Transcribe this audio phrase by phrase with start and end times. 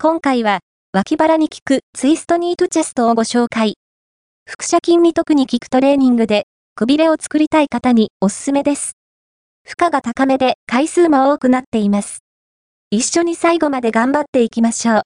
[0.00, 0.60] 今回は、
[0.92, 3.74] 脇腹に効くツイストニートチェストをご紹介。
[4.46, 6.44] 腹斜筋に特に効くトレーニングで、
[6.76, 8.92] くびれを作りたい方におすすめです。
[9.64, 12.20] 負荷が高めで回数も多くなっています。
[12.92, 15.02] 一緒に最後まで頑張っていきましょう。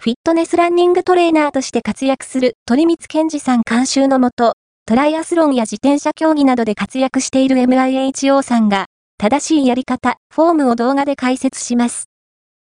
[0.00, 4.52] フィットネスランニングトレーナーとして活躍する鳥光健二さん監修のもと、
[4.86, 8.86] トライアスロンや自転車競技などで活躍している MIHO さんが、
[9.18, 12.04] 正しいやり方、フォームを動画で解説します。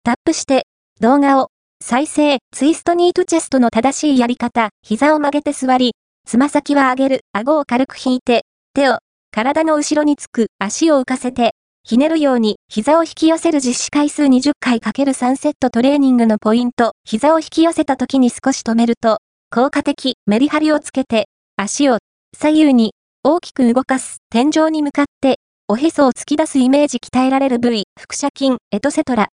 [0.03, 0.67] タップして、
[1.01, 1.47] 動画を、
[1.81, 5.93] 再生、ツイストニートチェストの正しいやり方、膝を曲げて座り、
[6.27, 8.97] つま先は上げる、顎を軽く引いて、手を、
[9.31, 11.53] 体の後ろにつく、足を浮かせて、
[11.83, 19.19] ひねるように、膝を引き寄せる実施回数20回 ×3 セットトレーニングのポイント、膝を引き寄せた時に少し止めると、
[19.51, 21.99] 効果的、メリハリをつけて、足を、
[22.37, 22.91] 左右に、
[23.23, 25.37] 大きく動かす、天井に向かって、
[25.69, 29.29] おへそを突き出すイメージ鍛えられる部位、腹斜筋、エトセトラ。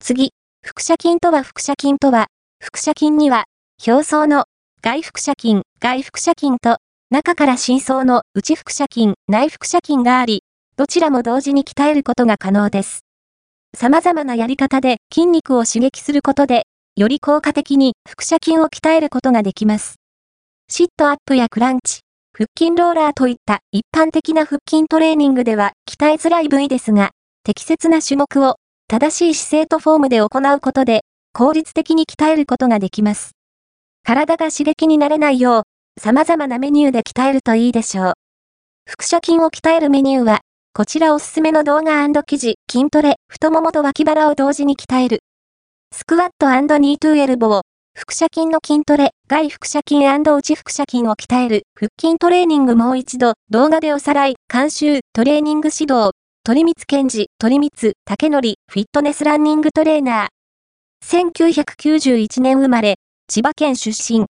[0.00, 0.30] 次、
[0.78, 2.28] 腹斜筋とは腹斜筋とは、
[2.60, 3.46] 腹斜筋には、
[3.84, 4.44] 表層の
[4.80, 6.78] 外腹斜筋、外腹斜筋と、
[7.10, 10.44] 中から深層の内腹斜筋、内腹斜筋があり、
[10.76, 13.00] どちらも同時に鍛えることが可能です。
[13.76, 16.66] 様々なやり方で筋肉を刺激することで、
[16.96, 19.96] より効果的に腹斜筋を鍛えることができます。
[20.68, 27.10] シットアップやクランチ、腹筋ローラーといった一般的な腹筋トレーニングでは鍛えづらい部位ですが、
[27.42, 28.56] 適切な種目を
[28.90, 31.02] 正しい姿勢とフォームで行うことで
[31.34, 33.32] 効率的に鍛えることができます。
[34.02, 38.12] 体が刺激に慣れないよう、様々なメニューで鍛えるといいでしょう。
[38.86, 40.40] 腹斜筋を鍛えるメニューは、
[40.72, 45.20] こちらおすすめの動画記事、筋トレ、太ももと脇腹を同時に鍛える。
[45.94, 46.46] スクワット
[46.78, 47.50] ニートゥエルボー、
[47.94, 56.12] 腹斜筋の筋トレ、外腹斜筋内腹斜筋を鍛える、腹筋トレーニングもう一度、動画でおさらい、監修、トレーニング指導、
[56.48, 61.28] 鳥光健治、鳥光、竹則、フィットネスランニングトレーナー。
[61.36, 62.94] 1991年生まれ、
[63.26, 64.24] 千葉県出身。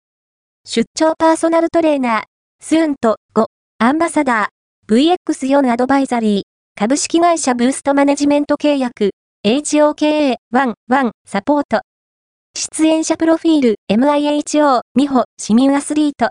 [0.64, 2.22] 出張パーソナルトレーナー、
[2.60, 3.46] スーンと5、
[3.80, 6.42] アンバサダー、VX4 アドバイザリー、
[6.78, 9.10] 株式会社ブーストマネジメント契約、
[9.44, 10.36] HOKA11
[11.26, 11.80] サポート。
[12.56, 16.22] 出演者プロフィール、MIHO、美穂、市民アスリート。